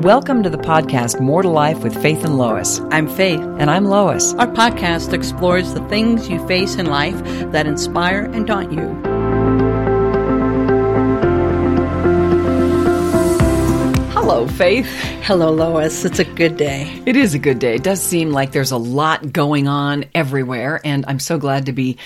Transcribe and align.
Welcome 0.00 0.42
to 0.44 0.48
the 0.48 0.56
podcast 0.56 1.20
More 1.20 1.42
to 1.42 1.48
Life 1.50 1.82
with 1.82 1.94
Faith 2.00 2.24
and 2.24 2.38
Lois. 2.38 2.80
I'm 2.90 3.06
Faith. 3.06 3.42
And 3.58 3.70
I'm 3.70 3.84
Lois. 3.84 4.32
Our 4.32 4.46
podcast 4.46 5.12
explores 5.12 5.74
the 5.74 5.86
things 5.90 6.26
you 6.26 6.44
face 6.46 6.76
in 6.76 6.86
life 6.86 7.22
that 7.52 7.66
inspire 7.66 8.24
and 8.24 8.46
daunt 8.46 8.72
you. 8.72 8.80
Hello, 14.14 14.46
Faith. 14.48 14.88
Hello, 15.22 15.50
Lois. 15.52 16.06
It's 16.06 16.18
a 16.18 16.24
good 16.24 16.56
day. 16.56 17.02
It 17.04 17.14
is 17.14 17.34
a 17.34 17.38
good 17.38 17.58
day. 17.58 17.74
It 17.74 17.82
does 17.82 18.02
seem 18.02 18.30
like 18.30 18.52
there's 18.52 18.72
a 18.72 18.78
lot 18.78 19.34
going 19.34 19.68
on 19.68 20.06
everywhere, 20.14 20.80
and 20.82 21.04
I'm 21.08 21.18
so 21.18 21.36
glad 21.36 21.66
to 21.66 21.72
be 21.72 21.98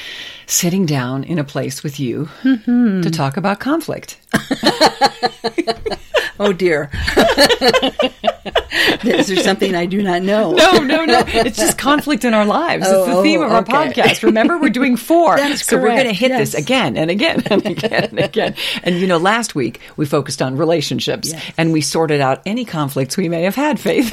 sitting 0.46 0.84
down 0.84 1.22
in 1.22 1.38
a 1.38 1.44
place 1.44 1.84
with 1.84 2.00
you 2.00 2.28
mm-hmm. 2.42 3.02
to 3.02 3.10
talk 3.12 3.36
about 3.36 3.60
conflict. 3.60 4.18
oh 6.40 6.52
dear. 6.52 6.90
Is 9.04 9.28
there 9.28 9.36
something 9.36 9.74
I 9.74 9.86
do 9.86 10.02
not 10.02 10.22
know? 10.22 10.52
No, 10.52 10.78
no, 10.78 11.04
no. 11.04 11.22
It's 11.26 11.56
just 11.56 11.78
conflict 11.78 12.24
in 12.24 12.34
our 12.34 12.44
lives. 12.44 12.86
Oh, 12.88 13.00
it's 13.00 13.08
the 13.08 13.16
oh, 13.18 13.22
theme 13.22 13.42
of 13.42 13.52
our 13.52 13.62
okay. 13.62 13.72
podcast. 13.72 14.22
Remember, 14.22 14.58
we're 14.58 14.70
doing 14.70 14.96
four. 14.96 15.38
So 15.54 15.76
correct. 15.76 15.82
we're 15.82 16.02
going 16.02 16.08
to 16.08 16.12
hit 16.12 16.30
yes. 16.30 16.52
this 16.52 16.62
again 16.62 16.96
and 16.96 17.10
again 17.10 17.42
and 17.46 17.64
again 17.66 18.04
and 18.04 18.18
again. 18.18 18.54
And 18.82 18.96
you 18.96 19.06
know, 19.06 19.18
last 19.18 19.54
week 19.54 19.80
we 19.96 20.04
focused 20.04 20.42
on 20.42 20.56
relationships 20.56 21.32
yes. 21.32 21.52
and 21.56 21.72
we 21.72 21.80
sorted 21.80 22.20
out 22.20 22.42
any 22.44 22.64
conflicts 22.64 23.16
we 23.16 23.28
may 23.28 23.42
have 23.42 23.54
had, 23.54 23.78
Faith. 23.78 24.12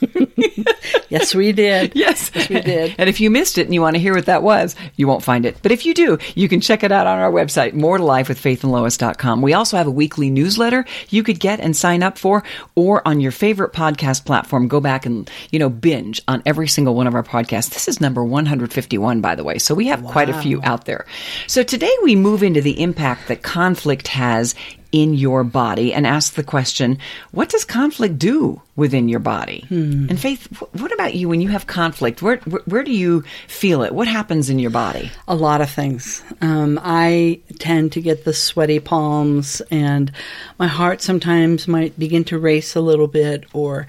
yes, 1.08 1.34
we 1.34 1.52
did. 1.52 1.92
Yes. 1.94 2.30
yes, 2.34 2.48
we 2.48 2.60
did. 2.60 2.94
And 2.98 3.08
if 3.08 3.20
you 3.20 3.30
missed 3.30 3.58
it 3.58 3.66
and 3.66 3.74
you 3.74 3.80
want 3.80 3.96
to 3.96 4.00
hear 4.00 4.14
what 4.14 4.26
that 4.26 4.42
was, 4.42 4.76
you 4.96 5.06
won't 5.06 5.22
find 5.22 5.44
it. 5.44 5.58
But 5.62 5.72
if 5.72 5.84
you 5.86 5.94
do, 5.94 6.18
you 6.34 6.48
can 6.48 6.60
check 6.60 6.82
it 6.82 6.92
out 6.92 7.06
on 7.06 7.18
our 7.18 7.30
website, 7.30 7.74
more 7.74 7.98
to 7.98 8.04
life 8.04 8.28
with 8.28 8.40
faithandlois.com. 8.40 9.42
We 9.42 9.54
also 9.54 9.76
have 9.76 9.86
a 9.86 9.90
weekly 9.90 10.30
newsletter 10.30 10.84
you 11.08 11.22
could 11.22 11.40
get 11.40 11.60
and 11.60 11.76
sign 11.76 12.02
up 12.02 12.18
for, 12.18 12.44
or 12.74 13.06
on 13.06 13.20
your 13.20 13.32
favorite 13.32 13.72
podcast 13.72 14.24
platform, 14.24 14.68
go 14.68 14.80
back 14.80 15.06
and, 15.06 15.30
you 15.50 15.58
know, 15.58 15.68
binge 15.68 16.20
on 16.28 16.42
every 16.46 16.68
single 16.68 16.94
one 16.94 17.06
of 17.06 17.14
our 17.14 17.22
podcasts. 17.22 17.70
This 17.70 17.88
is 17.88 18.00
number 18.00 18.24
151, 18.24 19.20
by 19.20 19.34
the 19.34 19.44
way. 19.44 19.58
So 19.58 19.74
we 19.74 19.88
have 19.88 20.02
wow. 20.02 20.12
quite 20.12 20.28
a 20.28 20.40
few 20.40 20.60
out 20.62 20.84
there. 20.84 21.06
So 21.46 21.62
today 21.62 21.94
we 22.02 22.16
move 22.16 22.42
into 22.42 22.60
the 22.60 22.80
impact 22.80 23.28
that 23.28 23.42
conflict 23.42 24.08
has 24.08 24.54
in 24.92 25.14
your 25.14 25.44
body 25.44 25.92
and 25.92 26.06
ask 26.06 26.34
the 26.34 26.42
question, 26.42 26.98
what 27.30 27.48
does 27.50 27.64
conflict 27.64 28.18
do 28.18 28.60
within 28.74 29.08
your 29.08 29.20
body? 29.20 29.64
Hmm. 29.68 30.06
And 30.08 30.18
Faith, 30.18 30.46
what 30.72 30.92
about 30.92 31.14
you 31.14 31.28
when 31.28 31.40
you 31.40 31.48
have 31.48 31.66
conflict? 31.66 32.22
Where, 32.22 32.36
where, 32.38 32.62
where, 32.64 32.84
do 32.84 32.92
you 32.92 33.22
feel 33.48 33.82
it? 33.82 33.94
What 33.94 34.08
happens 34.08 34.48
in 34.48 34.58
your 34.58 34.70
body? 34.70 35.10
A 35.26 35.34
lot 35.34 35.60
of 35.60 35.70
things. 35.70 36.22
Um, 36.40 36.80
I 36.82 37.40
tend 37.58 37.92
to 37.92 38.00
get 38.00 38.24
the 38.24 38.32
sweaty 38.32 38.78
palms, 38.78 39.60
and 39.70 40.10
my 40.58 40.68
heart 40.68 41.02
sometimes 41.02 41.68
might 41.68 41.98
begin 41.98 42.24
to 42.24 42.38
race 42.38 42.74
a 42.74 42.80
little 42.80 43.08
bit, 43.08 43.44
or 43.52 43.86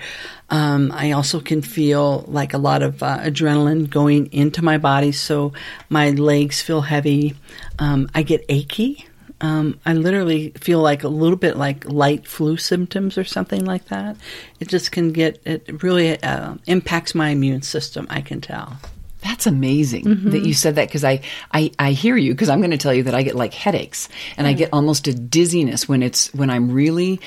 um, 0.50 0.92
I 0.92 1.12
also 1.12 1.40
can 1.40 1.62
feel 1.62 2.26
like 2.28 2.54
a 2.54 2.58
lot 2.58 2.82
of 2.82 3.02
uh, 3.04 3.20
adrenaline 3.20 3.90
going 3.90 4.34
into 4.34 4.64
my 4.64 4.78
body, 4.78 5.12
so 5.12 5.54
my 5.90 6.10
legs 6.10 6.62
feel 6.62 6.82
heavy. 6.82 7.36
Um, 7.78 8.10
I 8.14 8.24
get 8.24 8.44
achy 8.50 9.06
um, 9.42 9.80
I 9.86 9.94
literally 9.94 10.50
feel 10.52 10.80
like 10.80 11.04
a 11.04 11.08
little 11.08 11.38
bit 11.38 11.58
like 11.58 11.86
light 11.86 12.28
flu 12.28 12.58
symptoms 12.58 13.18
or 13.18 13.24
something 13.24 13.66
like 13.66 13.86
that. 13.86 14.18
It 14.60 14.68
just 14.68 14.92
can 14.92 15.12
get, 15.12 15.42
it 15.46 15.84
really 15.84 16.22
uh, 16.22 16.56
impacts 16.68 17.16
my 17.16 17.30
immune 17.30 17.62
system, 17.62 18.08
I 18.10 18.22
can 18.22 18.42
tell. 18.42 18.78
That's 19.22 19.48
amazing 19.48 20.06
mm-hmm. 20.06 20.30
that 20.30 20.46
you 20.46 20.54
said 20.54 20.76
that 20.76 20.88
because 20.88 21.04
I, 21.04 21.22
I, 21.52 21.72
I 21.78 21.92
hear 21.92 22.16
you 22.16 22.34
because 22.34 22.50
I'm 22.50 22.60
going 22.60 22.72
to 22.72 22.78
tell 22.78 22.94
you 22.94 23.04
that 23.04 23.16
I 23.16 23.24
get 23.24 23.36
like 23.36 23.54
headaches 23.54 24.08
and 24.38 24.48
I 24.48 24.54
get 24.54 24.70
almost 24.72 25.08
a 25.08 25.14
dizziness 25.14 25.90
when 25.90 26.04
it's 26.04 26.34
when 26.34 26.50
I'm 26.50 26.72
really 26.72 27.20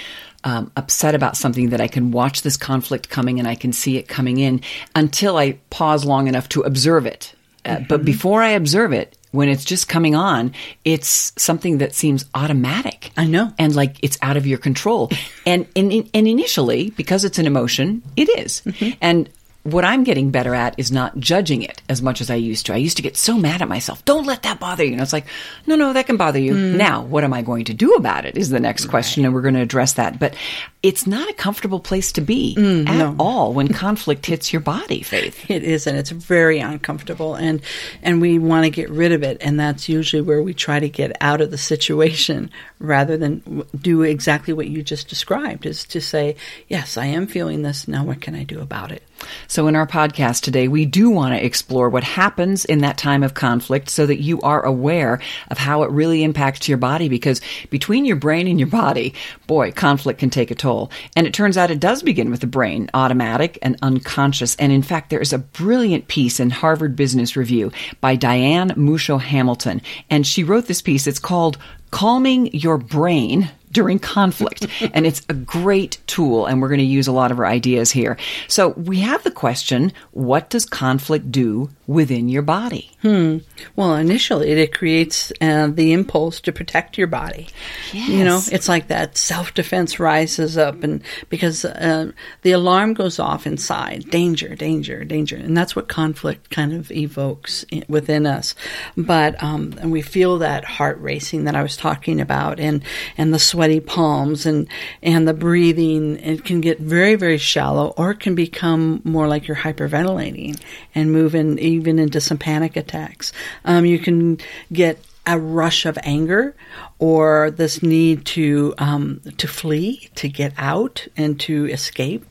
um, 0.44 0.72
upset 0.74 1.14
about 1.14 1.36
something 1.36 1.70
that 1.70 1.83
I 1.83 1.88
can 1.88 2.10
watch 2.10 2.42
this 2.42 2.56
conflict 2.56 3.10
coming 3.10 3.38
and 3.38 3.46
I 3.46 3.55
can 3.55 3.74
see 3.74 3.98
it 3.98 4.08
coming 4.08 4.38
in 4.38 4.62
until 4.94 5.36
I 5.36 5.58
pause 5.68 6.06
long 6.06 6.28
enough 6.28 6.48
to 6.51 6.62
observe 6.62 7.05
it. 7.05 7.34
Uh, 7.64 7.77
mm-hmm. 7.77 7.84
But 7.89 8.06
before 8.06 8.42
I 8.42 8.51
observe 8.51 8.92
it, 8.92 9.17
when 9.33 9.48
it's 9.48 9.65
just 9.65 9.89
coming 9.89 10.15
on, 10.15 10.55
it's 10.85 11.33
something 11.37 11.79
that 11.79 11.95
seems 11.95 12.25
automatic. 12.35 13.11
I 13.17 13.27
know. 13.27 13.53
And 13.59 13.75
like 13.75 13.97
it's 14.03 14.19
out 14.23 14.37
of 14.37 14.47
your 14.47 14.59
control. 14.59 15.11
and, 15.47 15.67
and, 15.75 15.93
and 15.93 16.29
initially, 16.29 16.91
because 16.91 17.25
it's 17.25 17.39
an 17.39 17.47
emotion, 17.47 18.03
it 18.17 18.29
is. 18.39 18.63
Mm-hmm. 18.65 18.98
And 19.01 19.29
what 19.65 19.85
I'm 19.85 20.03
getting 20.03 20.31
better 20.31 20.55
at 20.55 20.77
is 20.79 20.91
not 20.91 21.17
judging 21.19 21.63
it 21.63 21.83
as 21.89 22.03
much 22.03 22.20
as 22.20 22.31
I 22.31 22.35
used 22.35 22.67
to. 22.67 22.75
I 22.75 22.79
used 22.79 22.97
to 22.97 23.03
get 23.03 23.17
so 23.17 23.37
mad 23.39 23.63
at 23.63 23.69
myself. 23.69 24.05
Don't 24.05 24.27
let 24.27 24.43
that 24.43 24.59
bother 24.59 24.85
you. 24.85 24.93
And 24.93 25.01
it's 25.01 25.13
like, 25.13 25.27
no, 25.67 25.77
no, 25.77 25.93
that 25.93 26.07
can 26.07 26.17
bother 26.17 26.41
you. 26.41 26.55
Mm. 26.55 26.77
Now, 26.77 27.03
what 27.03 27.23
am 27.23 27.33
I 27.33 27.43
going 27.43 27.64
to 27.67 27.75
do 27.75 27.95
about 27.95 28.25
it 28.25 28.37
is 28.37 28.51
the 28.51 28.59
next 28.59 28.87
question. 28.87 29.23
Right. 29.23 29.27
And 29.27 29.35
we're 29.35 29.43
going 29.43 29.55
to 29.55 29.61
address 29.61 29.95
that. 29.95 30.19
But 30.19 30.35
it's 30.83 31.07
not 31.07 31.31
a 31.31 31.33
comfortable 31.35 31.79
place 31.79 32.11
to 32.11 32.20
be 32.20 32.57
mm, 32.59 32.89
at 32.89 32.98
no. 32.98 33.15
all 33.20 33.53
when 33.53 33.69
conflict 33.69 34.27
hits 34.27 34.53
your 34.53 34.61
body, 34.61 35.03
Faith. 35.03 35.39
It 35.48 35.63
is, 35.63 35.87
and 35.87 35.97
it's 35.97 36.11
very 36.11 36.59
uncomfortable. 36.59 37.37
And, 37.37 37.63
and 38.03 38.20
we 38.20 38.39
want 38.39 38.65
to 38.65 38.70
get 38.70 38.91
rid 38.91 39.13
of 39.13 39.23
it. 39.23 39.39
And 39.41 39.61
that's 39.61 39.89
usually 39.89 40.23
where 40.23 40.43
we 40.43 40.55
try 40.55 40.81
to 40.81 40.89
get 40.89 41.17
out 41.20 41.41
of 41.41 41.51
the 41.51 41.59
situation 41.59 42.51
rather 42.81 43.17
than 43.17 43.65
do 43.81 44.03
exactly 44.03 44.53
what 44.53 44.69
you 44.69 44.83
just 44.83 45.09
described 45.09 45.67
is 45.67 45.85
to 45.85 46.01
say, 46.01 46.35
yes, 46.69 46.97
I 46.97 47.07
am 47.07 47.27
feeling 47.29 47.63
this. 47.63 47.87
Now, 47.87 48.05
what 48.05 48.20
can 48.20 48.35
I 48.35 48.43
do 48.43 48.61
about 48.61 48.91
it? 48.91 49.05
So, 49.47 49.69
in 49.69 49.77
our 49.77 49.87
podcast 49.87 50.43
today, 50.43 50.67
we 50.67 50.85
do 50.85 51.09
want 51.09 51.35
to 51.35 51.45
explore 51.45 51.89
what 51.89 52.03
happens 52.03 52.64
in 52.64 52.81
that 52.81 52.99
time 52.99 53.23
of 53.23 53.35
conflict 53.35 53.89
so 53.89 54.05
that 54.07 54.20
you 54.20 54.41
are 54.41 54.64
aware 54.64 55.20
of 55.49 55.59
how 55.59 55.85
it 55.85 55.91
really 55.91 56.25
impacts 56.25 56.69
your 56.69 56.79
body. 56.79 57.09
Because 57.09 57.41
between 57.70 58.05
your 58.05 58.17
brain 58.17 58.49
and 58.49 58.59
your 58.59 58.69
body, 58.69 59.14
boy, 59.47 59.70
conflict 59.70 60.19
can 60.19 60.31
take 60.31 60.51
a 60.51 60.57
toll. 60.57 60.71
And 61.16 61.27
it 61.27 61.34
turns 61.34 61.56
out 61.56 61.70
it 61.70 61.80
does 61.80 62.02
begin 62.02 62.30
with 62.30 62.40
the 62.40 62.46
brain, 62.46 62.88
automatic 62.94 63.58
and 63.62 63.77
unconscious. 63.83 64.56
And 64.56 64.72
in 64.72 64.83
fact, 64.83 65.10
there 65.10 65.20
is 65.20 65.33
a 65.33 65.38
brilliant 65.38 66.08
piece 66.08 66.40
in 66.40 66.50
Harvard 66.50 66.96
Business 66.96 67.36
Review 67.36 67.72
by 68.00 68.16
Diane 68.16 68.70
Musho 68.70 69.20
Hamilton. 69.20 69.80
And 70.10 70.27
she 70.27 70.44
wrote 70.44 70.66
this 70.66 70.83
piece. 70.83 71.06
It's 71.06 71.18
called 71.18 71.58
Calming 71.90 72.52
Your 72.55 72.78
Brain 72.78 73.50
during 73.72 73.98
conflict. 73.98 74.66
and 74.94 75.06
it's 75.06 75.22
a 75.28 75.34
great 75.34 75.98
tool, 76.06 76.46
and 76.46 76.60
we're 76.60 76.68
going 76.68 76.78
to 76.78 76.84
use 76.84 77.06
a 77.06 77.12
lot 77.12 77.30
of 77.30 77.38
our 77.38 77.46
ideas 77.46 77.90
here. 77.90 78.16
So 78.48 78.70
we 78.70 79.00
have 79.00 79.22
the 79.24 79.30
question 79.30 79.92
what 80.12 80.50
does 80.50 80.64
conflict 80.64 81.33
do 81.33 81.70
within 81.86 82.28
your 82.28 82.42
body? 82.42 82.90
Hmm. 83.02 83.38
Well, 83.77 83.96
initially, 83.96 84.50
it 84.50 84.74
creates 84.74 85.33
uh, 85.40 85.68
the 85.68 85.92
impulse 85.92 86.40
to 86.42 86.52
protect 86.52 86.96
your 86.96 87.06
body. 87.06 87.48
Yes. 87.92 88.08
You 88.08 88.24
know, 88.24 88.40
it's 88.50 88.68
like 88.68 88.88
that 88.88 89.16
self 89.16 89.55
defense 89.55 89.98
rises 89.98 90.56
up, 90.56 90.83
and 90.83 91.02
because 91.28 91.64
uh, 91.64 92.12
the 92.42 92.52
alarm 92.52 92.94
goes 92.94 93.18
off 93.18 93.46
inside 93.46 94.10
danger, 94.10 94.54
danger, 94.54 95.04
danger. 95.04 95.36
And 95.36 95.56
that's 95.56 95.74
what 95.74 95.89
conflict 95.89 96.50
kind 96.50 96.72
of 96.72 96.90
evokes 96.90 97.64
within 97.89 98.27
us. 98.27 98.54
But, 98.96 99.42
um, 99.42 99.74
and 99.80 99.92
we 99.92 100.02
feel 100.02 100.39
that 100.39 100.64
heart 100.64 100.98
racing 101.00 101.44
that 101.44 101.56
I 101.56 101.62
was 101.62 101.77
talking 101.77 102.20
about, 102.20 102.60
and, 102.60 102.83
and 103.16 103.33
the 103.33 103.39
sweaty 103.62 103.78
palms, 103.78 104.45
and, 104.45 104.67
and 105.05 105.28
the 105.28 105.33
breathing. 105.33 106.17
It 106.17 106.45
can 106.45 106.61
get 106.61 106.80
very, 106.80 107.14
very 107.14 107.39
shallow, 107.39 107.95
or 107.96 108.11
it 108.11 108.18
can 108.18 108.34
become 108.34 109.00
more 109.05 109.28
like 109.28 109.46
you're 109.46 109.56
hyperventilating 109.56 110.61
and 110.96 111.12
move 111.12 111.36
in 111.36 111.61
even 111.61 112.01
into 112.01 112.20
some 112.20 112.39
panic 112.39 112.77
attacks. 112.77 113.33
Um, 113.64 113.86
you 113.86 114.01
can 114.01 114.39
get 114.72 114.98
a 115.28 115.39
rush 115.39 115.86
of 115.86 115.96
anger 116.02 116.56
or 117.02 117.51
this 117.51 117.83
need 117.83 118.24
to 118.24 118.73
um, 118.79 119.20
to 119.36 119.48
flee, 119.48 120.08
to 120.14 120.29
get 120.29 120.52
out, 120.57 121.05
and 121.17 121.40
to 121.40 121.67
escape. 121.67 122.24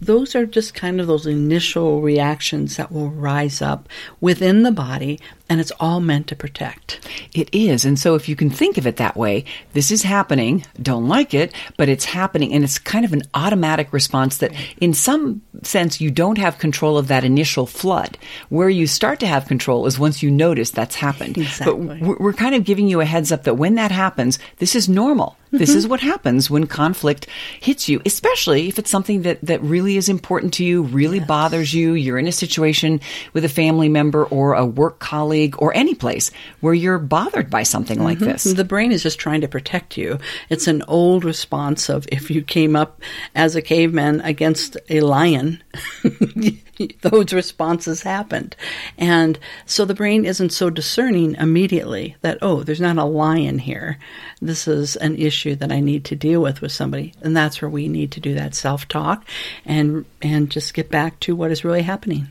Those 0.00 0.34
are 0.34 0.46
just 0.46 0.74
kind 0.74 0.98
of 0.98 1.06
those 1.06 1.26
initial 1.26 2.00
reactions 2.00 2.76
that 2.76 2.90
will 2.90 3.10
rise 3.10 3.60
up 3.60 3.86
within 4.22 4.62
the 4.62 4.72
body, 4.72 5.20
and 5.48 5.60
it's 5.60 5.72
all 5.78 6.00
meant 6.00 6.26
to 6.28 6.36
protect. 6.36 7.06
It 7.34 7.54
is, 7.54 7.84
and 7.84 7.98
so 7.98 8.14
if 8.14 8.26
you 8.26 8.34
can 8.34 8.48
think 8.48 8.78
of 8.78 8.86
it 8.86 8.96
that 8.96 9.14
way, 9.14 9.44
this 9.74 9.90
is 9.90 10.02
happening. 10.02 10.64
Don't 10.80 11.06
like 11.06 11.34
it, 11.34 11.54
but 11.76 11.90
it's 11.90 12.06
happening, 12.06 12.54
and 12.54 12.64
it's 12.64 12.78
kind 12.78 13.04
of 13.04 13.12
an 13.12 13.24
automatic 13.34 13.92
response 13.92 14.38
that, 14.38 14.52
in 14.80 14.94
some 14.94 15.42
sense, 15.62 16.00
you 16.00 16.10
don't 16.10 16.38
have 16.38 16.58
control 16.58 16.96
of 16.96 17.08
that 17.08 17.24
initial 17.24 17.66
flood. 17.66 18.16
Where 18.48 18.70
you 18.70 18.86
start 18.86 19.20
to 19.20 19.26
have 19.26 19.48
control 19.48 19.84
is 19.84 19.98
once 19.98 20.22
you 20.22 20.30
notice 20.30 20.70
that's 20.70 20.96
happened. 20.96 21.36
Exactly. 21.36 22.00
But 22.00 22.20
we're 22.20 22.32
kind 22.32 22.54
of 22.54 22.64
giving 22.64 22.88
you 22.88 23.00
a 23.00 23.04
heads 23.04 23.30
up 23.30 23.44
that 23.44 23.56
when 23.56 23.74
that 23.74 23.90
happens 23.90 24.13
happens, 24.14 24.38
this 24.58 24.76
is 24.76 24.88
normal. 24.88 25.36
This 25.58 25.70
mm-hmm. 25.70 25.78
is 25.78 25.88
what 25.88 26.00
happens 26.00 26.50
when 26.50 26.66
conflict 26.66 27.26
hits 27.60 27.88
you, 27.88 28.02
especially 28.04 28.66
if 28.66 28.78
it's 28.78 28.90
something 28.90 29.22
that, 29.22 29.40
that 29.42 29.62
really 29.62 29.96
is 29.96 30.08
important 30.08 30.52
to 30.54 30.64
you, 30.64 30.82
really 30.82 31.18
yes. 31.18 31.28
bothers 31.28 31.72
you. 31.72 31.94
You're 31.94 32.18
in 32.18 32.26
a 32.26 32.32
situation 32.32 33.00
with 33.32 33.44
a 33.44 33.48
family 33.48 33.88
member 33.88 34.24
or 34.24 34.54
a 34.54 34.66
work 34.66 34.98
colleague 34.98 35.54
or 35.58 35.72
any 35.76 35.94
place 35.94 36.32
where 36.60 36.74
you're 36.74 36.98
bothered 36.98 37.50
by 37.50 37.62
something 37.62 37.98
mm-hmm. 37.98 38.04
like 38.04 38.18
this. 38.18 38.44
The 38.44 38.64
brain 38.64 38.90
is 38.90 39.02
just 39.02 39.20
trying 39.20 39.42
to 39.42 39.48
protect 39.48 39.96
you. 39.96 40.18
It's 40.48 40.66
an 40.66 40.82
old 40.88 41.24
response 41.24 41.88
of 41.88 42.08
if 42.10 42.30
you 42.30 42.42
came 42.42 42.74
up 42.74 43.00
as 43.34 43.54
a 43.54 43.62
caveman 43.62 44.20
against 44.22 44.76
a 44.90 45.00
lion, 45.02 45.62
those 47.02 47.32
responses 47.32 48.02
happened. 48.02 48.56
And 48.98 49.38
so 49.66 49.84
the 49.84 49.94
brain 49.94 50.24
isn't 50.24 50.50
so 50.50 50.70
discerning 50.70 51.34
immediately 51.36 52.16
that, 52.22 52.38
oh, 52.42 52.62
there's 52.62 52.80
not 52.80 52.98
a 52.98 53.04
lion 53.04 53.58
here. 53.58 53.98
This 54.40 54.66
is 54.66 54.96
an 54.96 55.16
issue 55.16 55.43
issue 55.44 55.56
that 55.56 55.72
I 55.72 55.80
need 55.80 56.04
to 56.06 56.16
deal 56.16 56.40
with 56.40 56.60
with 56.60 56.72
somebody. 56.72 57.12
And 57.22 57.36
that's 57.36 57.60
where 57.60 57.68
we 57.68 57.88
need 57.88 58.12
to 58.12 58.20
do 58.20 58.34
that 58.34 58.54
self 58.54 58.88
talk 58.88 59.26
and 59.64 60.04
and 60.22 60.50
just 60.50 60.74
get 60.74 60.90
back 60.90 61.20
to 61.20 61.36
what 61.36 61.50
is 61.50 61.64
really 61.64 61.82
happening. 61.82 62.28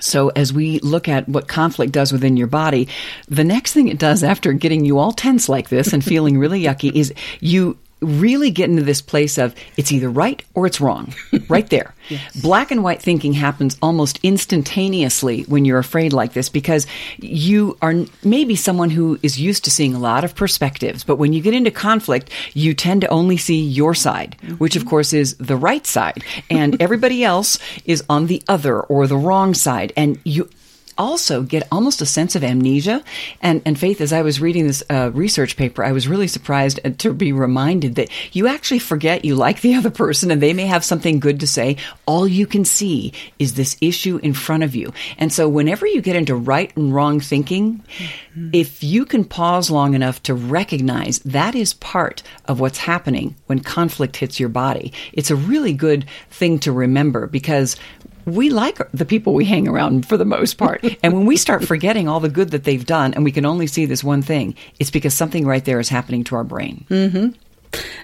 So, 0.00 0.30
as 0.30 0.52
we 0.52 0.78
look 0.78 1.08
at 1.08 1.28
what 1.28 1.46
conflict 1.46 1.92
does 1.92 2.10
within 2.10 2.36
your 2.36 2.46
body, 2.46 2.88
the 3.28 3.44
next 3.44 3.74
thing 3.74 3.88
it 3.88 3.98
does 3.98 4.24
after 4.24 4.52
getting 4.52 4.84
you 4.84 4.98
all 4.98 5.12
tense 5.12 5.48
like 5.48 5.68
this 5.68 5.92
and 5.92 6.02
feeling 6.02 6.38
really 6.38 6.62
yucky 6.62 6.92
is 6.92 7.12
you 7.40 7.76
really 8.00 8.50
get 8.50 8.70
into 8.70 8.82
this 8.82 9.02
place 9.02 9.38
of 9.38 9.54
it's 9.76 9.92
either 9.92 10.10
right 10.10 10.42
or 10.54 10.66
it's 10.66 10.80
wrong, 10.80 11.14
right 11.48 11.68
there. 11.70 11.94
yes. 12.08 12.40
Black 12.40 12.70
and 12.70 12.82
white 12.82 13.02
thinking 13.02 13.32
happens 13.32 13.76
almost 13.82 14.18
instantaneously 14.22 15.42
when 15.42 15.64
you're 15.64 15.78
afraid 15.78 16.12
like 16.12 16.32
this 16.32 16.48
because 16.48 16.86
you 17.18 17.76
are 17.82 17.94
maybe 18.24 18.56
someone 18.56 18.90
who 18.90 19.18
is 19.22 19.38
used 19.38 19.64
to 19.64 19.70
seeing 19.70 19.94
a 19.94 19.98
lot 19.98 20.24
of 20.24 20.34
perspectives, 20.34 21.04
but 21.04 21.16
when 21.16 21.32
you 21.32 21.40
get 21.40 21.54
into 21.54 21.70
conflict, 21.70 22.30
you 22.54 22.74
tend 22.74 23.02
to 23.02 23.08
only 23.08 23.36
see 23.36 23.60
your 23.60 23.94
side, 23.94 24.36
mm-hmm. 24.42 24.54
which 24.54 24.76
of 24.76 24.86
course 24.86 25.12
is 25.12 25.36
the 25.36 25.56
right 25.56 25.86
side, 25.86 26.24
and 26.48 26.80
everybody 26.80 27.24
else 27.24 27.58
is 27.84 28.02
on 28.08 28.26
the 28.26 28.42
other 28.48 28.80
or 28.80 29.06
the 29.06 29.16
wrong 29.16 29.54
side, 29.54 29.92
and 29.96 30.18
you 30.24 30.48
also 31.00 31.42
get 31.42 31.66
almost 31.72 32.02
a 32.02 32.06
sense 32.06 32.36
of 32.36 32.44
amnesia. 32.44 33.02
And, 33.40 33.62
and 33.64 33.78
Faith, 33.78 34.02
as 34.02 34.12
I 34.12 34.20
was 34.20 34.40
reading 34.40 34.66
this 34.66 34.82
uh, 34.90 35.10
research 35.14 35.56
paper, 35.56 35.82
I 35.82 35.92
was 35.92 36.06
really 36.06 36.28
surprised 36.28 36.78
to 36.98 37.14
be 37.14 37.32
reminded 37.32 37.94
that 37.94 38.10
you 38.32 38.46
actually 38.46 38.80
forget 38.80 39.24
you 39.24 39.34
like 39.34 39.62
the 39.62 39.74
other 39.78 39.90
person 39.90 40.30
and 40.30 40.42
they 40.42 40.52
may 40.52 40.66
have 40.66 40.84
something 40.84 41.18
good 41.18 41.40
to 41.40 41.46
say. 41.46 41.78
All 42.04 42.28
you 42.28 42.46
can 42.46 42.66
see 42.66 43.14
is 43.38 43.54
this 43.54 43.78
issue 43.80 44.18
in 44.18 44.34
front 44.34 44.62
of 44.62 44.74
you. 44.74 44.92
And 45.16 45.32
so 45.32 45.48
whenever 45.48 45.86
you 45.86 46.02
get 46.02 46.16
into 46.16 46.34
right 46.36 46.76
and 46.76 46.94
wrong 46.94 47.18
thinking, 47.20 47.78
mm-hmm. 47.78 48.50
if 48.52 48.84
you 48.84 49.06
can 49.06 49.24
pause 49.24 49.70
long 49.70 49.94
enough 49.94 50.22
to 50.24 50.34
recognize 50.34 51.20
that 51.20 51.54
is 51.54 51.72
part 51.72 52.22
of 52.44 52.60
what's 52.60 52.78
happening 52.78 53.36
when 53.46 53.60
conflict 53.60 54.16
hits 54.16 54.38
your 54.38 54.50
body, 54.50 54.92
it's 55.14 55.30
a 55.30 55.36
really 55.36 55.72
good 55.72 56.04
thing 56.28 56.58
to 56.58 56.72
remember 56.72 57.26
because 57.26 57.76
we 58.34 58.50
like 58.50 58.78
the 58.92 59.04
people 59.04 59.34
we 59.34 59.44
hang 59.44 59.68
around 59.68 60.06
for 60.06 60.16
the 60.16 60.24
most 60.24 60.54
part. 60.54 60.84
and 61.02 61.12
when 61.12 61.26
we 61.26 61.36
start 61.36 61.64
forgetting 61.64 62.08
all 62.08 62.20
the 62.20 62.28
good 62.28 62.50
that 62.50 62.64
they've 62.64 62.86
done 62.86 63.14
and 63.14 63.24
we 63.24 63.32
can 63.32 63.44
only 63.44 63.66
see 63.66 63.86
this 63.86 64.04
one 64.04 64.22
thing, 64.22 64.54
it's 64.78 64.90
because 64.90 65.14
something 65.14 65.46
right 65.46 65.64
there 65.64 65.80
is 65.80 65.88
happening 65.88 66.24
to 66.24 66.36
our 66.36 66.44
brain. 66.44 66.86
Mm-hmm. 66.88 67.38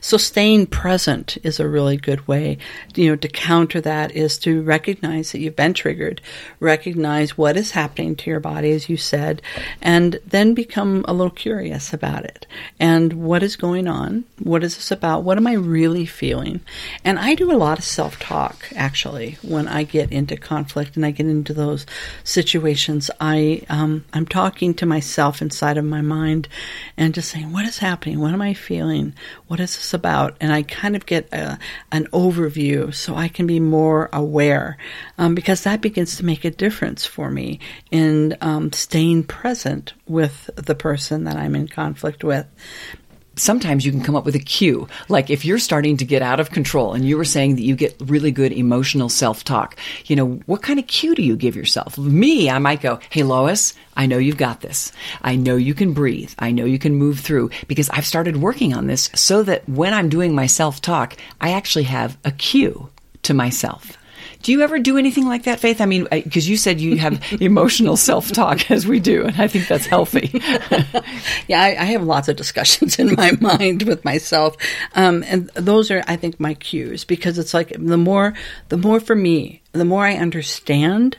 So 0.01 0.17
staying 0.17 0.67
present 0.67 1.37
is 1.43 1.59
a 1.59 1.69
really 1.69 1.97
good 1.97 2.29
way, 2.29 2.59
you 2.95 3.09
know, 3.09 3.17
to 3.17 3.29
counter 3.29 3.81
that 3.81 4.13
is 4.13 4.39
to 4.39 4.63
recognize 4.63 5.33
that 5.33 5.41
you've 5.41 5.57
been 5.57 5.75
triggered, 5.75 6.21
recognize 6.61 7.37
what 7.37 7.57
is 7.57 7.73
happening 7.73 8.15
to 8.17 8.31
your 8.31 8.39
body, 8.39 8.71
as 8.71 8.89
you 8.89 8.97
said, 8.97 9.43
and 9.83 10.21
then 10.25 10.55
become 10.55 11.05
a 11.09 11.13
little 11.13 11.31
curious 11.31 11.93
about 11.93 12.25
it. 12.25 12.47
And 12.79 13.15
what 13.15 13.43
is 13.43 13.57
going 13.57 13.89
on? 13.89 14.25
What 14.39 14.63
is 14.63 14.77
this 14.77 14.93
about? 14.93 15.25
What 15.25 15.39
am 15.39 15.47
I 15.47 15.55
really 15.55 16.07
feeling? 16.07 16.61
And 17.05 17.19
I 17.19 17.35
do 17.35 17.51
a 17.51 17.59
lot 17.59 17.79
of 17.79 17.85
self-talk, 17.85 18.69
actually, 18.77 19.39
when 19.43 19.67
I 19.67 19.83
get 19.83 20.13
into 20.13 20.37
conflict 20.37 20.95
and 20.95 21.05
I 21.05 21.11
get 21.11 21.27
into 21.27 21.53
those 21.53 21.87
situations. 22.23 23.11
I, 23.21 23.63
um, 23.69 24.05
I'm 24.13 24.27
talking 24.27 24.75
to 24.75 24.87
myself 24.87 25.43
inside 25.43 25.79
of 25.79 25.85
my 25.85 26.01
mind 26.01 26.49
and 26.97 27.15
just 27.15 27.31
saying, 27.31 27.53
what 27.53 27.67
is 27.67 27.79
happening? 27.79 28.21
What 28.21 28.33
am 28.33 28.43
I 28.43 28.55
feeling? 28.55 29.15
What 29.49 29.56
what 29.57 29.63
is 29.63 29.77
this 29.77 29.95
about? 29.95 30.37
And 30.39 30.53
I 30.53 30.65
kind 30.65 30.95
of 30.97 31.07
get 31.07 31.33
a, 31.33 31.59
an 31.91 32.09
overview 32.13 32.95
so 32.95 33.15
I 33.15 33.29
can 33.29 33.47
be 33.47 33.59
more 33.59 34.11
aware 34.13 34.77
um, 35.17 35.35
because 35.35 35.63
that 35.63 35.81
begins 35.81 36.19
to 36.19 36.27
make 36.27 36.45
a 36.45 36.51
difference 36.51 37.07
for 37.07 37.31
me 37.31 37.61
in 37.91 38.37
um, 38.43 38.71
staying 38.73 39.25
present 39.25 39.95
with 40.07 40.51
the 40.57 40.75
person 40.75 41.25
that 41.25 41.37
I'm 41.37 41.55
in 41.55 41.69
conflict 41.69 42.23
with 42.23 42.45
sometimes 43.37 43.85
you 43.85 43.93
can 43.93 44.03
come 44.03 44.17
up 44.17 44.25
with 44.25 44.35
a 44.35 44.41
cue. 44.41 44.89
Like 45.09 45.31
if 45.31 45.45
you're 45.45 45.59
starting 45.59 45.97
to 45.99 46.05
get 46.05 46.23
out 46.23 46.41
of 46.41 46.51
control 46.51 46.95
and 46.95 47.07
you 47.07 47.17
were 47.17 47.25
saying 47.25 47.57
that 47.57 47.63
you 47.63 47.77
get 47.77 47.97
really 48.01 48.31
good 48.31 48.53
emotional 48.53 49.09
self 49.09 49.45
talk, 49.45 49.77
you 50.07 50.17
know, 50.17 50.41
what 50.47 50.63
kind 50.63 50.79
of 50.79 50.87
cue 50.87 51.15
do 51.15 51.23
you 51.23 51.37
give 51.37 51.57
yourself? 51.57 51.97
Me, 51.99 52.51
I 52.51 52.59
might 52.59 52.81
go, 52.81 52.99
Hey, 53.11 53.23
Lois, 53.23 53.75
I 53.97 54.07
know 54.07 54.19
you've 54.19 54.37
got 54.37 54.61
this. 54.61 54.93
I 55.23 55.37
know 55.37 55.57
you 55.57 55.75
can 55.75 55.93
breathe. 55.93 56.33
I 56.39 56.51
know 56.51 56.65
you 56.65 56.79
can 56.79 56.95
move 56.95 57.21
through 57.21 57.51
because 57.69 57.91
I've 57.91 58.07
started 58.07 58.37
working 58.37 58.75
on 58.75 58.87
this 58.87 59.11
so 59.15 59.43
that 59.45 59.69
when 59.69 59.95
I'm 59.95 60.09
doing 60.09 60.35
my 60.35 60.47
self 60.47 60.81
talk, 60.81 61.17
I 61.41 61.53
actually 61.53 61.85
have 61.85 62.17
a 62.25 62.31
cue 62.33 62.91
to 63.23 63.35
myself. 63.35 63.97
Do 64.47 64.53
you 64.53 64.63
ever 64.63 64.79
do 64.79 64.97
anything 64.97 65.27
like 65.27 65.43
that, 65.43 65.59
Faith? 65.59 65.81
I 65.81 65.87
mean, 65.87 66.07
because 66.09 66.49
you 66.49 66.57
said 66.57 66.81
you 66.81 66.99
have 66.99 67.21
emotional 67.41 67.97
self 67.97 68.31
talk 68.31 68.71
as 68.71 68.87
we 68.87 69.01
do, 69.01 69.25
and 69.25 69.41
I 69.41 69.49
think 69.49 69.67
that's 69.67 69.87
healthy. 69.87 70.31
yeah, 71.49 71.61
I, 71.61 71.77
I, 71.77 71.85
have 71.87 72.05
lots 72.05 72.29
of 72.29 72.37
discussions 72.37 72.97
in 73.01 73.17
my 73.17 73.33
mind 73.41 73.83
with 73.83 74.05
myself, 74.05 74.57
um, 74.95 75.25
and 75.27 75.49
those 75.55 75.91
are, 75.91 76.05
I 76.07 76.15
think, 76.15 76.39
my 76.39 76.55
cues 76.55 77.05
because 77.05 77.41
it's 77.41 77.55
like 77.55 77.71
the 77.77 77.97
more, 77.97 78.35
the 78.69 78.77
more 78.77 79.01
for 79.01 79.17
me, 79.17 79.63
the 79.73 79.85
more 79.85 80.07
I 80.07 80.15
understand, 80.15 81.19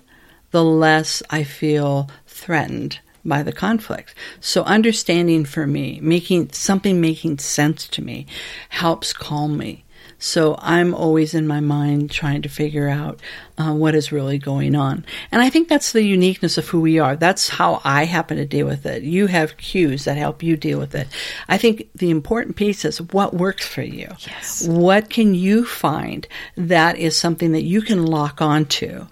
the 0.52 0.64
less 0.64 1.22
I 1.30 1.44
feel 1.44 2.10
threatened 2.28 3.00
by 3.26 3.44
the 3.44 3.52
conflict. 3.52 4.16
So 4.40 4.64
understanding 4.64 5.44
for 5.44 5.68
me, 5.68 6.00
making 6.02 6.54
something 6.54 7.02
making 7.02 7.40
sense 7.40 7.90
to 7.90 8.02
me 8.02 8.26
helps 8.70 9.12
calm 9.12 9.58
me. 9.58 9.84
So 10.20 10.56
I'm 10.60 10.94
always 10.94 11.34
in 11.34 11.48
my 11.48 11.60
mind 11.60 12.10
trying 12.12 12.42
to 12.42 12.50
figure 12.50 12.90
out 12.90 13.20
uh, 13.58 13.74
what 13.74 13.96
is 13.96 14.12
really 14.12 14.38
going 14.38 14.76
on. 14.76 15.06
And 15.32 15.42
I 15.42 15.50
think 15.50 15.68
that's 15.68 15.92
the 15.92 16.04
uniqueness 16.04 16.58
of 16.58 16.68
who 16.68 16.82
we 16.82 17.00
are. 17.00 17.16
That's 17.16 17.50
how 17.50 17.82
I 17.84 18.06
happen 18.06 18.38
to 18.38 18.46
deal 18.46 18.66
with 18.66 18.86
it. 18.86 19.04
You 19.04 19.28
have 19.28 19.58
cues 19.58 20.06
that 20.06 20.18
help 20.18 20.42
you 20.42 20.58
deal 20.58 20.80
with 20.80 20.96
it. 20.96 21.08
I 21.48 21.58
think 21.58 21.90
the 21.96 22.10
important 22.10 22.56
piece 22.56 22.84
is 22.86 23.02
what 23.02 23.34
works 23.34 23.68
for 23.68 23.84
you. 23.84 24.10
Yes. 24.20 24.68
What 24.68 25.10
can 25.10 25.36
you 25.36 25.66
find 25.66 26.28
that 26.56 26.98
is 26.98 27.18
something 27.18 27.52
that 27.52 27.64
you 27.64 27.82
can 27.82 28.06
lock 28.06 28.42
onto? 28.42 29.06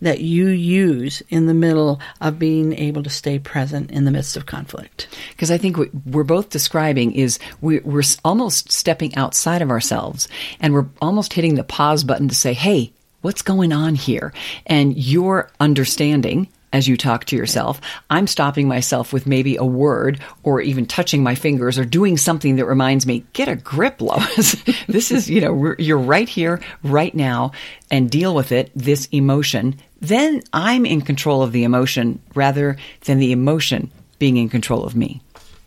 That 0.00 0.20
you 0.20 0.48
use 0.48 1.22
in 1.28 1.46
the 1.46 1.54
middle 1.54 2.00
of 2.20 2.38
being 2.38 2.72
able 2.74 3.02
to 3.02 3.10
stay 3.10 3.38
present 3.38 3.90
in 3.90 4.04
the 4.04 4.10
midst 4.10 4.36
of 4.36 4.46
conflict. 4.46 5.08
Because 5.30 5.50
I 5.50 5.58
think 5.58 5.76
what 5.76 5.88
we're 6.06 6.24
both 6.24 6.50
describing 6.50 7.12
is 7.12 7.38
we're 7.60 8.02
almost 8.24 8.72
stepping 8.72 9.14
outside 9.14 9.62
of 9.62 9.70
ourselves 9.70 10.28
and 10.60 10.72
we're 10.74 10.86
almost 11.00 11.32
hitting 11.32 11.54
the 11.54 11.64
pause 11.64 12.04
button 12.04 12.28
to 12.28 12.34
say, 12.34 12.52
hey, 12.52 12.92
what's 13.20 13.42
going 13.42 13.72
on 13.72 13.94
here? 13.94 14.32
And 14.66 14.96
your 14.96 15.50
understanding 15.60 16.48
as 16.72 16.86
you 16.86 16.96
talk 16.96 17.24
to 17.26 17.36
yourself. 17.36 17.80
I'm 18.08 18.26
stopping 18.26 18.68
myself 18.68 19.12
with 19.12 19.26
maybe 19.26 19.56
a 19.56 19.64
word 19.64 20.20
or 20.42 20.60
even 20.60 20.86
touching 20.86 21.22
my 21.22 21.34
fingers 21.34 21.78
or 21.78 21.84
doing 21.84 22.16
something 22.16 22.56
that 22.56 22.66
reminds 22.66 23.06
me, 23.06 23.24
get 23.32 23.48
a 23.48 23.56
grip, 23.56 24.00
Lois. 24.00 24.52
this 24.88 25.10
is, 25.10 25.28
you 25.28 25.40
know, 25.40 25.74
you're 25.78 25.98
right 25.98 26.28
here, 26.28 26.60
right 26.82 27.14
now, 27.14 27.52
and 27.90 28.10
deal 28.10 28.34
with 28.34 28.52
it, 28.52 28.70
this 28.74 29.08
emotion. 29.12 29.78
Then 30.00 30.42
I'm 30.52 30.86
in 30.86 31.02
control 31.02 31.42
of 31.42 31.52
the 31.52 31.64
emotion 31.64 32.20
rather 32.34 32.76
than 33.04 33.18
the 33.18 33.32
emotion 33.32 33.90
being 34.18 34.36
in 34.36 34.48
control 34.48 34.84
of 34.84 34.94
me. 34.94 35.20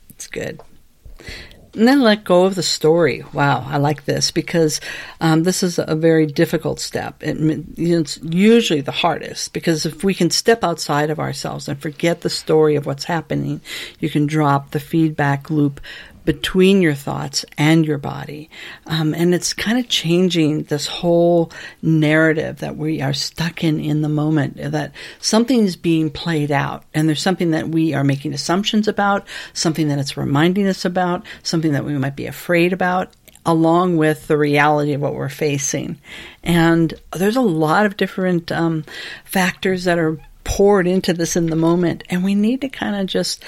It's 0.10 0.28
good. 0.28 0.62
And 1.76 1.88
then 1.88 2.02
let 2.02 2.24
go 2.24 2.46
of 2.46 2.54
the 2.54 2.62
story. 2.62 3.24
Wow, 3.34 3.66
I 3.68 3.78
like 3.78 4.06
this 4.06 4.30
because 4.30 4.80
um, 5.20 5.42
this 5.42 5.64
is 5.64 5.80
a 5.80 5.96
very 5.96 6.28
difficult 6.28 6.80
step. 6.80 7.24
It, 7.24 7.38
it's 7.78 8.20
usually 8.22 8.82
the 8.82 8.92
hardest 8.92 9.54
because 9.54 9.86
if 9.88 10.04
we 10.04 10.14
can 10.14 10.30
step 10.30 10.64
outside 10.64 11.10
of 11.10 11.20
ourselves 11.20 11.68
and 11.68 11.82
forget 11.82 12.22
the 12.22 12.30
story 12.30 12.76
of 12.76 12.86
what's 12.86 13.06
happening, 13.06 13.60
you 14.00 14.10
can 14.10 14.28
drop 14.28 14.70
the 14.70 14.80
feedback 14.80 15.50
loop 15.50 15.82
between 16.26 16.82
your 16.82 16.94
thoughts 16.94 17.46
and 17.58 17.86
your 17.86 17.98
body. 17.98 18.50
Um, 18.86 19.14
and 19.14 19.34
it's 19.34 19.54
kind 19.54 19.78
of 19.78 19.90
changing 19.90 20.64
this 20.64 20.88
whole 20.88 21.52
narrative 21.82 22.60
that 22.60 22.78
we 22.78 23.02
are 23.02 23.14
stuck 23.14 23.64
in 23.64 23.80
in 23.80 24.02
the 24.02 24.10
moment, 24.10 24.58
that 24.58 24.94
something 25.20 25.62
is 25.62 25.76
being 25.76 26.10
played 26.10 26.52
out 26.52 26.86
and 26.94 27.08
there's 27.08 27.22
something 27.22 27.52
that 27.52 27.70
we 27.70 27.94
are 27.94 28.04
making 28.04 28.34
assumptions 28.34 28.88
about, 28.88 29.28
something 29.54 29.88
that 29.90 30.00
it's 30.00 30.18
reminding 30.18 30.68
us 30.68 30.86
about, 30.86 31.26
something 31.44 31.74
that 31.74 31.86
we 31.86 31.98
might 31.98 32.16
be 32.16 32.28
afraid 32.28 32.74
about. 32.74 33.12
Along 33.46 33.98
with 33.98 34.28
the 34.28 34.38
reality 34.38 34.94
of 34.94 35.02
what 35.02 35.16
we're 35.16 35.28
facing. 35.28 36.00
And 36.44 36.94
there's 37.12 37.36
a 37.36 37.42
lot 37.42 37.86
of 37.86 37.98
different 37.98 38.54
um, 38.54 38.86
factors 39.26 39.84
that 39.84 40.00
are 40.00 40.18
poured 40.46 40.88
into 40.88 41.12
this 41.12 41.36
in 41.36 41.48
the 41.48 41.58
moment. 41.58 42.06
And 42.10 42.24
we 42.24 42.36
need 42.36 42.62
to 42.62 42.70
kind 42.70 42.96
of 42.96 43.06
just 43.08 43.44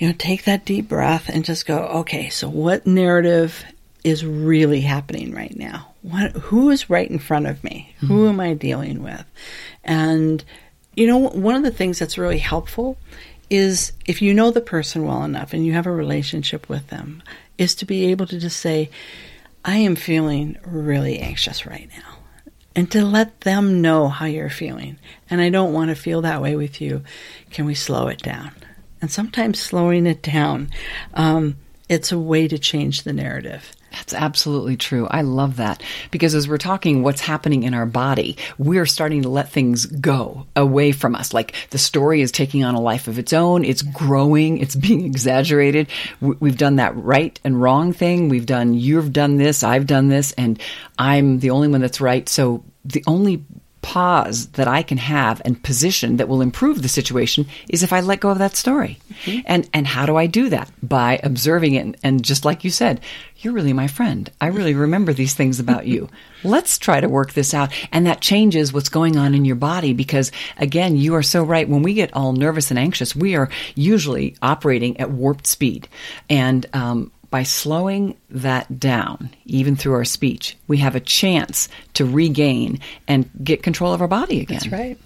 you 0.00 0.08
know, 0.08 0.14
take 0.16 0.44
that 0.44 0.64
deep 0.64 0.88
breath 0.88 1.28
and 1.28 1.44
just 1.44 1.66
go, 1.66 1.78
okay, 1.78 2.30
so 2.30 2.48
what 2.48 2.86
narrative 2.86 3.62
is 4.02 4.24
really 4.24 4.80
happening 4.80 5.32
right 5.32 5.54
now? 5.54 5.92
What, 6.00 6.32
who 6.32 6.70
is 6.70 6.88
right 6.88 7.08
in 7.08 7.18
front 7.18 7.46
of 7.46 7.62
me? 7.62 7.94
Mm-hmm. 7.96 8.06
Who 8.06 8.28
am 8.28 8.40
I 8.40 8.54
dealing 8.54 9.02
with? 9.02 9.24
And, 9.84 10.42
you 10.94 11.06
know, 11.06 11.18
one 11.18 11.54
of 11.54 11.62
the 11.62 11.70
things 11.70 11.98
that's 11.98 12.16
really 12.16 12.38
helpful 12.38 12.96
is 13.50 13.92
if 14.06 14.22
you 14.22 14.32
know 14.32 14.50
the 14.50 14.62
person 14.62 15.04
well 15.04 15.22
enough 15.22 15.52
and 15.52 15.66
you 15.66 15.74
have 15.74 15.86
a 15.86 15.92
relationship 15.92 16.66
with 16.66 16.88
them, 16.88 17.22
is 17.58 17.74
to 17.74 17.84
be 17.84 18.06
able 18.06 18.26
to 18.28 18.38
just 18.38 18.58
say, 18.58 18.88
I 19.66 19.76
am 19.76 19.96
feeling 19.96 20.56
really 20.64 21.18
anxious 21.18 21.66
right 21.66 21.90
now. 21.94 22.16
And 22.74 22.90
to 22.92 23.04
let 23.04 23.42
them 23.42 23.82
know 23.82 24.08
how 24.08 24.24
you're 24.24 24.48
feeling. 24.48 24.96
And 25.28 25.42
I 25.42 25.50
don't 25.50 25.74
want 25.74 25.90
to 25.90 25.94
feel 25.94 26.22
that 26.22 26.40
way 26.40 26.56
with 26.56 26.80
you. 26.80 27.02
Can 27.50 27.66
we 27.66 27.74
slow 27.74 28.06
it 28.06 28.22
down? 28.22 28.52
And 29.00 29.10
sometimes 29.10 29.60
slowing 29.60 30.06
it 30.06 30.22
down 30.22 30.70
um, 31.14 31.56
It's 31.88 32.12
a 32.12 32.18
way 32.18 32.46
to 32.48 32.58
change 32.58 33.02
the 33.02 33.12
narrative. 33.12 33.74
That's 33.90 34.14
absolutely 34.14 34.76
true. 34.76 35.08
I 35.10 35.22
love 35.22 35.56
that 35.56 35.82
because 36.12 36.36
as 36.36 36.46
we're 36.48 36.58
talking 36.58 37.02
what's 37.02 37.20
happening 37.20 37.64
in 37.64 37.74
our 37.74 37.86
body, 37.86 38.36
we're 38.56 38.86
starting 38.86 39.22
to 39.22 39.28
let 39.28 39.50
things 39.50 39.86
go 39.86 40.46
away 40.54 40.92
from 40.92 41.16
us. 41.16 41.34
Like 41.34 41.54
the 41.70 41.78
story 41.78 42.20
is 42.20 42.30
taking 42.30 42.62
on 42.62 42.76
a 42.76 42.80
life 42.80 43.08
of 43.08 43.18
its 43.18 43.32
own. 43.32 43.64
It's 43.64 43.82
growing. 43.82 44.58
It's 44.58 44.76
being 44.76 45.04
exaggerated. 45.04 45.88
We've 46.20 46.56
done 46.56 46.76
that 46.76 46.96
right 46.96 47.38
and 47.42 47.60
wrong 47.60 47.92
thing. 47.92 48.28
We've 48.28 48.46
done, 48.46 48.74
you've 48.74 49.12
done 49.12 49.36
this, 49.38 49.64
I've 49.64 49.88
done 49.88 50.08
this, 50.08 50.30
and 50.32 50.60
I'm 50.96 51.40
the 51.40 51.50
only 51.50 51.66
one 51.66 51.80
that's 51.80 52.00
right. 52.00 52.28
So 52.28 52.62
the 52.84 53.02
only 53.08 53.44
pause 53.82 54.48
that 54.48 54.68
I 54.68 54.82
can 54.82 54.98
have 54.98 55.40
and 55.44 55.62
position 55.62 56.16
that 56.18 56.28
will 56.28 56.42
improve 56.42 56.82
the 56.82 56.88
situation 56.88 57.46
is 57.68 57.82
if 57.82 57.92
I 57.92 58.00
let 58.00 58.20
go 58.20 58.30
of 58.30 58.38
that 58.38 58.56
story. 58.56 58.98
Mm-hmm. 59.24 59.40
And 59.46 59.70
and 59.72 59.86
how 59.86 60.06
do 60.06 60.16
I 60.16 60.26
do 60.26 60.48
that? 60.50 60.70
By 60.82 61.20
observing 61.22 61.74
it 61.74 61.80
and, 61.80 61.96
and 62.02 62.24
just 62.24 62.44
like 62.44 62.64
you 62.64 62.70
said, 62.70 63.00
you're 63.38 63.54
really 63.54 63.72
my 63.72 63.86
friend. 63.86 64.30
I 64.40 64.48
really 64.48 64.74
remember 64.74 65.12
these 65.12 65.34
things 65.34 65.60
about 65.60 65.86
you. 65.86 66.08
Let's 66.44 66.78
try 66.78 67.00
to 67.00 67.08
work 67.08 67.32
this 67.32 67.54
out. 67.54 67.72
And 67.92 68.06
that 68.06 68.20
changes 68.20 68.72
what's 68.72 68.88
going 68.88 69.16
on 69.16 69.34
in 69.34 69.44
your 69.44 69.56
body 69.56 69.92
because 69.92 70.30
again, 70.58 70.96
you 70.96 71.14
are 71.14 71.22
so 71.22 71.42
right. 71.42 71.68
When 71.68 71.82
we 71.82 71.94
get 71.94 72.14
all 72.14 72.32
nervous 72.32 72.70
and 72.70 72.78
anxious, 72.78 73.16
we 73.16 73.34
are 73.34 73.50
usually 73.74 74.36
operating 74.42 74.98
at 75.00 75.10
warped 75.10 75.46
speed. 75.46 75.88
And 76.28 76.66
um, 76.72 77.12
by 77.30 77.44
slowing 77.44 78.16
that 78.30 78.80
down, 78.80 79.30
even 79.46 79.76
through 79.76 79.94
our 79.94 80.04
speech, 80.04 80.56
we 80.66 80.78
have 80.78 80.96
a 80.96 81.00
chance 81.00 81.68
to 81.94 82.04
regain 82.04 82.80
and 83.06 83.30
get 83.42 83.62
control 83.62 83.92
of 83.94 84.00
our 84.00 84.08
body 84.08 84.40
again. 84.40 84.58
That's 84.58 84.72
right. 84.72 84.98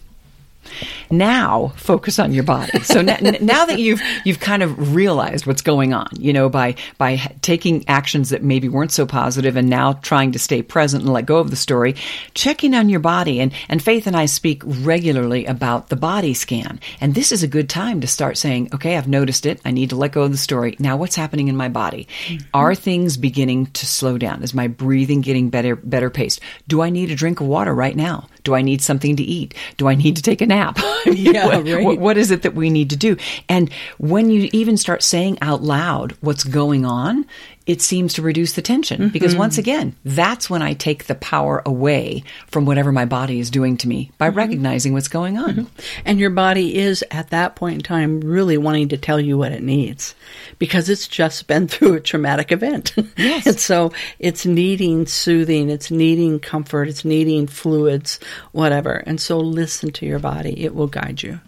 Now 1.11 1.73
focus 1.77 2.19
on 2.19 2.33
your 2.33 2.45
body. 2.45 2.81
So 2.81 3.03
now, 3.03 3.17
now 3.41 3.65
that 3.67 3.79
you've 3.79 4.01
you've 4.25 4.41
kind 4.41 4.63
of 4.63 4.95
realized 4.95 5.47
what's 5.47 5.63
going 5.63 5.93
on, 5.93 6.09
you 6.19 6.33
know, 6.33 6.49
by 6.49 6.75
by 6.99 7.17
taking 7.43 7.85
actions 7.89 8.31
that 8.31 8.43
maybe 8.43 8.69
weren't 8.69 8.93
so 8.93 9.07
positive 9.07 9.57
and 9.57 9.69
now 9.69 9.95
trying 9.95 10.33
to 10.33 10.39
stay 10.39 10.63
present 10.63 11.05
and 11.05 11.13
let 11.13 11.27
go 11.27 11.39
of 11.39 11.51
the 11.51 11.57
story, 11.57 11.95
checking 12.35 12.75
on 12.75 12.89
your 12.89 13.01
body 13.01 13.41
and 13.41 13.53
and 13.69 13.83
Faith 13.83 14.07
and 14.07 14.17
I 14.17 14.27
speak 14.27 14.63
regularly 14.65 15.45
about 15.47 15.89
the 15.89 15.97
body 15.97 16.35
scan. 16.35 16.81
And 17.01 17.15
this 17.15 17.33
is 17.33 17.43
a 17.43 17.49
good 17.49 17.69
time 17.69 18.01
to 18.01 18.07
start 18.07 18.39
saying, 18.39 18.71
okay, 18.75 18.97
I've 18.97 19.09
noticed 19.09 19.47
it. 19.47 19.61
I 19.65 19.71
need 19.71 19.91
to 19.91 19.97
let 19.97 20.13
go 20.13 20.23
of 20.23 20.33
the 20.33 20.39
story. 20.39 20.77
Now 20.79 20.97
what's 20.97 21.17
happening 21.17 21.49
in 21.49 21.57
my 21.57 21.69
body? 21.69 22.09
Mm-hmm. 22.27 22.47
Are 22.55 22.75
things 22.75 23.17
beginning 23.17 23.67
to 23.67 23.87
slow 23.87 24.19
down? 24.19 24.43
Is 24.43 24.55
my 24.55 24.69
breathing 24.69 25.21
getting 25.21 25.51
better 25.51 25.77
better 25.77 26.11
paced? 26.11 26.41
Do 26.69 26.83
I 26.83 26.91
need 26.91 27.11
a 27.11 27.15
drink 27.15 27.41
of 27.41 27.47
water 27.47 27.75
right 27.75 27.97
now? 27.97 28.29
Do 28.45 28.55
I 28.55 28.63
need 28.63 28.83
something 28.83 29.17
to 29.17 29.23
eat? 29.23 29.55
Do 29.77 29.89
I 29.89 29.95
need 29.95 30.17
to 30.17 30.23
take 30.23 30.41
a 30.41 30.47
nap? 30.47 30.54
yeah, 31.07 31.47
what, 31.47 31.67
right. 31.67 31.85
what, 31.85 31.99
what 31.99 32.19
is 32.19 32.31
it 32.31 32.43
that 32.43 32.55
we 32.55 32.71
need 32.71 32.91
to 32.91 32.97
do? 32.97 33.17
And 33.49 33.73
when 33.99 34.31
you 34.31 34.49
even 34.53 34.77
start 34.77 35.03
saying 35.03 35.39
out 35.41 35.63
loud 35.63 36.17
what's 36.21 36.45
going 36.45 36.85
on, 36.85 37.27
it 37.67 37.81
seems 37.81 38.15
to 38.15 38.23
reduce 38.23 38.53
the 38.53 38.63
tension 38.63 39.01
mm-hmm. 39.01 39.13
because 39.13 39.35
once 39.35 39.57
again, 39.57 39.97
that's 40.05 40.51
when 40.51 40.61
I 40.61 40.75
take 40.75 41.07
the 41.07 41.15
power 41.15 41.63
away 41.65 42.23
from 42.47 42.67
whatever 42.67 42.93
my 42.93 43.07
body 43.07 43.41
is 43.41 43.51
doing 43.51 43.77
to 43.79 43.89
me 43.89 44.11
by 44.19 44.29
mm-hmm. 44.29 44.39
recognizing 44.39 44.93
what's 44.93 45.09
going 45.09 45.39
on. 45.39 45.55
Mm-hmm. 45.55 46.03
And 46.05 46.21
your 46.21 46.31
body 46.31 46.77
is 46.77 47.03
at 47.11 47.31
that 47.31 47.57
point 47.57 47.77
in 47.77 47.81
time 47.81 48.21
really 48.21 48.59
wanting 48.59 48.91
to 48.91 48.99
tell 48.99 49.19
you 49.19 49.39
what 49.39 49.53
it 49.53 49.63
needs 49.63 50.15
because 50.59 50.89
it's 50.89 51.09
just 51.09 51.47
been 51.47 51.67
through 51.69 51.95
a 51.95 52.01
traumatic 52.01 52.53
event. 52.53 52.95
Yes. 53.17 53.47
and 53.47 53.59
so 53.59 53.93
it's 54.19 54.45
needing 54.45 55.07
soothing, 55.07 55.71
it's 55.71 55.91
needing 55.91 56.41
comfort, 56.41 56.89
it's 56.89 57.05
needing 57.05 57.47
fluids, 57.47 58.21
whatever. 58.53 59.03
And 59.07 59.21
so 59.21 59.39
listen 59.39 59.91
to 59.93 60.07
your 60.07 60.19
body. 60.19 60.65
It 60.65 60.75
will 60.75 60.89
guide 60.89 61.23
you. 61.23 61.41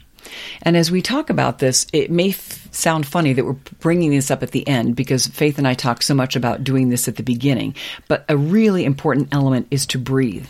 And 0.62 0.76
as 0.76 0.90
we 0.90 1.02
talk 1.02 1.30
about 1.30 1.59
this, 1.59 1.87
it 1.92 2.11
may 2.11 2.30
f- 2.30 2.68
sound 2.73 3.06
funny 3.06 3.33
that 3.33 3.45
we're 3.45 3.56
bringing 3.80 4.11
this 4.11 4.30
up 4.30 4.42
at 4.42 4.50
the 4.50 4.66
end 4.66 4.97
because 4.97 5.26
Faith 5.26 5.59
and 5.59 5.66
I 5.66 5.75
talk 5.75 6.02
so 6.02 6.14
much 6.14 6.37
about 6.37 6.64
doing 6.64 6.88
this 6.88 7.09
at 7.09 7.16
the 7.16 7.23
beginning. 7.23 7.75
But 8.09 8.25
a 8.28 8.37
really 8.37 8.85
important 8.85 9.28
element 9.33 9.68
is 9.71 9.87
to 9.87 9.99
breathe. 9.99 10.47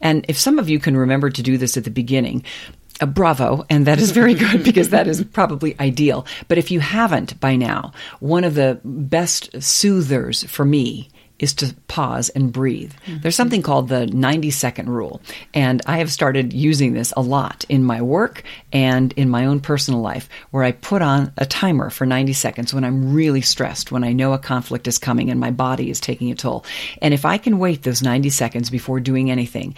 And 0.00 0.24
if 0.28 0.38
some 0.38 0.58
of 0.58 0.68
you 0.68 0.78
can 0.78 0.96
remember 0.96 1.30
to 1.30 1.42
do 1.42 1.58
this 1.58 1.76
at 1.76 1.84
the 1.84 1.90
beginning, 1.90 2.44
uh, 3.00 3.06
bravo, 3.06 3.64
and 3.68 3.86
that 3.86 3.98
is 3.98 4.12
very 4.12 4.34
good 4.34 4.62
because 4.64 4.90
that 4.90 5.08
is 5.08 5.22
probably 5.24 5.74
ideal. 5.80 6.26
But 6.48 6.58
if 6.58 6.70
you 6.70 6.80
haven't 6.80 7.38
by 7.40 7.56
now, 7.56 7.92
one 8.20 8.44
of 8.44 8.54
the 8.54 8.80
best 8.84 9.62
soothers 9.62 10.44
for 10.44 10.64
me 10.64 11.10
is 11.38 11.52
to 11.54 11.74
pause 11.88 12.28
and 12.30 12.52
breathe. 12.52 12.92
Mm-hmm. 13.06 13.18
There's 13.20 13.36
something 13.36 13.62
called 13.62 13.88
the 13.88 14.06
90 14.06 14.50
second 14.50 14.88
rule, 14.88 15.20
and 15.52 15.82
I 15.86 15.98
have 15.98 16.12
started 16.12 16.52
using 16.52 16.92
this 16.92 17.12
a 17.16 17.22
lot 17.22 17.64
in 17.68 17.84
my 17.84 18.02
work 18.02 18.44
and 18.72 19.12
in 19.14 19.28
my 19.28 19.46
own 19.46 19.60
personal 19.60 20.00
life, 20.00 20.28
where 20.50 20.62
I 20.62 20.72
put 20.72 21.02
on 21.02 21.32
a 21.36 21.46
timer 21.46 21.90
for 21.90 22.06
90 22.06 22.32
seconds 22.32 22.72
when 22.72 22.84
I'm 22.84 23.12
really 23.12 23.40
stressed, 23.40 23.90
when 23.90 24.04
I 24.04 24.12
know 24.12 24.32
a 24.32 24.38
conflict 24.38 24.86
is 24.86 24.98
coming 24.98 25.30
and 25.30 25.40
my 25.40 25.50
body 25.50 25.90
is 25.90 26.00
taking 26.00 26.30
a 26.30 26.34
toll. 26.34 26.64
And 27.02 27.12
if 27.12 27.24
I 27.24 27.38
can 27.38 27.58
wait 27.58 27.82
those 27.82 28.02
90 28.02 28.30
seconds 28.30 28.70
before 28.70 29.00
doing 29.00 29.30
anything 29.30 29.74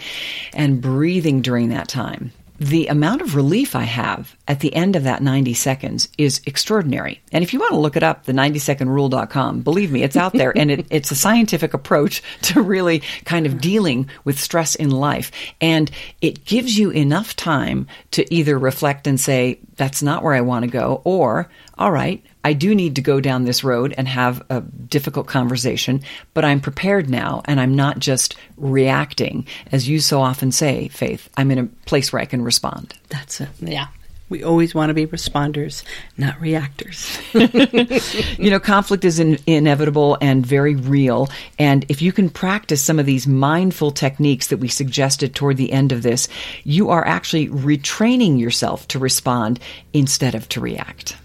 and 0.53 0.81
breathing 0.81 1.41
during 1.41 1.69
that 1.69 1.87
time, 1.87 2.31
the 2.59 2.87
amount 2.87 3.21
of 3.21 3.35
relief 3.35 3.75
I 3.75 3.83
have 3.83 4.35
at 4.47 4.61
the 4.61 4.73
end 4.73 4.95
of 4.95 5.03
that 5.03 5.21
90 5.21 5.53
seconds 5.53 6.09
is 6.17 6.41
extraordinary. 6.45 7.21
And 7.31 7.43
if 7.43 7.53
you 7.53 7.59
want 7.59 7.71
to 7.71 7.77
look 7.77 7.95
it 7.95 8.03
up, 8.03 8.25
the 8.25 8.33
90secondrule.com, 8.33 9.61
believe 9.61 9.91
me, 9.91 10.03
it's 10.03 10.15
out 10.15 10.33
there 10.33 10.57
and 10.57 10.71
it, 10.71 10.87
it's 10.89 11.11
a 11.11 11.15
scientific 11.15 11.73
approach 11.73 12.23
to 12.43 12.61
really 12.61 13.03
kind 13.25 13.45
of 13.45 13.61
dealing 13.61 14.09
with 14.23 14.39
stress 14.39 14.75
in 14.75 14.89
life. 14.89 15.31
And 15.61 15.91
it 16.21 16.45
gives 16.45 16.77
you 16.77 16.89
enough 16.89 17.35
time 17.35 17.87
to 18.11 18.33
either 18.33 18.57
reflect 18.57 19.07
and 19.07 19.19
say, 19.19 19.59
that's 19.75 20.01
not 20.01 20.23
where 20.23 20.33
I 20.33 20.41
want 20.41 20.63
to 20.63 20.71
go, 20.71 21.01
or, 21.03 21.49
all 21.77 21.91
right, 21.91 22.23
I 22.47 22.53
do 22.53 22.73
need 22.73 22.95
to 22.95 23.01
go 23.01 23.19
down 23.19 23.43
this 23.43 23.61
road 23.61 23.93
and 23.97 24.07
have 24.07 24.41
a 24.49 24.61
difficult 24.61 25.27
conversation, 25.27 26.01
but 26.33 26.45
I'm 26.45 26.61
prepared 26.61 27.09
now 27.09 27.41
and 27.43 27.59
I'm 27.59 27.75
not 27.75 27.99
just 27.99 28.37
reacting. 28.55 29.45
As 29.73 29.89
you 29.89 29.99
so 29.99 30.21
often 30.21 30.53
say, 30.53 30.87
Faith, 30.87 31.27
I'm 31.35 31.51
in 31.51 31.57
a 31.57 31.65
place 31.65 32.13
where 32.13 32.21
I 32.21 32.25
can 32.25 32.41
respond. 32.41 32.93
That's 33.09 33.41
it. 33.41 33.49
Yeah. 33.59 33.87
We 34.29 34.45
always 34.45 34.73
want 34.73 34.91
to 34.91 34.93
be 34.93 35.05
responders, 35.05 35.83
not 36.17 36.39
reactors. 36.39 37.19
you 38.39 38.49
know, 38.49 38.61
conflict 38.61 39.03
is 39.03 39.19
in, 39.19 39.39
inevitable 39.45 40.17
and 40.21 40.45
very 40.45 40.75
real. 40.77 41.27
And 41.59 41.83
if 41.89 42.01
you 42.01 42.13
can 42.13 42.29
practice 42.29 42.81
some 42.81 42.97
of 42.97 43.05
these 43.05 43.27
mindful 43.27 43.91
techniques 43.91 44.47
that 44.47 44.57
we 44.57 44.69
suggested 44.69 45.35
toward 45.35 45.57
the 45.57 45.73
end 45.73 45.91
of 45.91 46.01
this, 46.01 46.29
you 46.63 46.91
are 46.91 47.05
actually 47.05 47.49
retraining 47.49 48.39
yourself 48.39 48.87
to 48.87 48.99
respond 48.99 49.59
instead 49.91 50.33
of 50.33 50.47
to 50.47 50.61
react. 50.61 51.17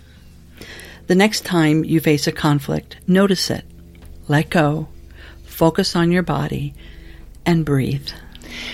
The 1.06 1.14
next 1.14 1.44
time 1.44 1.84
you 1.84 2.00
face 2.00 2.26
a 2.26 2.32
conflict, 2.32 2.96
notice 3.06 3.50
it, 3.50 3.64
let 4.28 4.50
go, 4.50 4.88
focus 5.44 5.96
on 5.96 6.12
your 6.12 6.22
body, 6.22 6.74
and 7.44 7.64
breathe. 7.64 8.08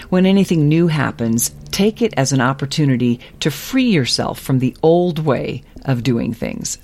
When 0.08 0.26
anything 0.26 0.68
new 0.68 0.88
happens, 0.88 1.50
take 1.70 2.02
it 2.02 2.14
as 2.16 2.32
an 2.32 2.40
opportunity 2.40 3.20
to 3.40 3.50
free 3.50 3.90
yourself 3.90 4.40
from 4.40 4.58
the 4.58 4.76
old 4.82 5.18
way 5.18 5.62
of 5.84 6.02
doing 6.02 6.34
things. 6.34 6.78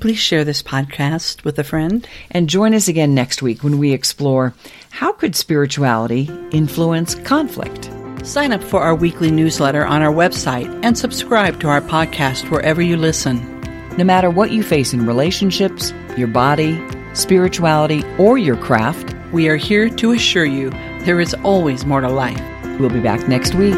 Please 0.00 0.18
share 0.18 0.44
this 0.44 0.62
podcast 0.62 1.44
with 1.44 1.58
a 1.58 1.64
friend. 1.64 2.08
And 2.30 2.48
join 2.48 2.74
us 2.74 2.88
again 2.88 3.14
next 3.14 3.42
week 3.42 3.62
when 3.62 3.78
we 3.78 3.92
explore 3.92 4.54
how 4.88 5.12
could 5.12 5.36
spirituality 5.36 6.30
influence 6.52 7.14
conflict? 7.14 7.90
Sign 8.24 8.52
up 8.52 8.62
for 8.62 8.80
our 8.80 8.94
weekly 8.94 9.30
newsletter 9.30 9.84
on 9.84 10.02
our 10.02 10.12
website 10.12 10.80
and 10.82 10.96
subscribe 10.96 11.60
to 11.60 11.68
our 11.68 11.80
podcast 11.82 12.50
wherever 12.50 12.80
you 12.80 12.96
listen. 12.96 13.59
No 13.98 14.04
matter 14.04 14.30
what 14.30 14.52
you 14.52 14.62
face 14.62 14.92
in 14.92 15.06
relationships, 15.06 15.92
your 16.16 16.28
body, 16.28 16.80
spirituality, 17.12 18.04
or 18.18 18.38
your 18.38 18.56
craft, 18.56 19.14
we 19.32 19.48
are 19.48 19.56
here 19.56 19.88
to 19.88 20.12
assure 20.12 20.44
you 20.44 20.70
there 21.00 21.20
is 21.20 21.34
always 21.42 21.84
more 21.84 22.00
to 22.00 22.08
life. 22.08 22.40
We'll 22.78 22.90
be 22.90 23.00
back 23.00 23.26
next 23.28 23.54
week. 23.54 23.74